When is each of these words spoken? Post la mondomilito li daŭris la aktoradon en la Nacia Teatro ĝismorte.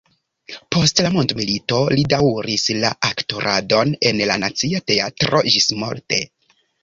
Post 0.75 1.01
la 1.05 1.09
mondomilito 1.15 1.81
li 1.95 2.05
daŭris 2.13 2.63
la 2.85 2.91
aktoradon 3.09 3.93
en 4.13 4.23
la 4.31 4.39
Nacia 4.45 4.83
Teatro 4.93 5.43
ĝismorte. 5.57 6.23